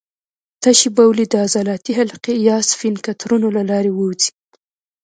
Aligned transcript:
تشې 0.61 0.89
بولې 0.97 1.25
د 1.29 1.33
عضلاتي 1.43 1.91
حلقې 1.99 2.33
یا 2.47 2.57
سفینکترونو 2.71 3.47
له 3.55 3.61
لارې 3.69 3.91
ووځي. 3.93 4.31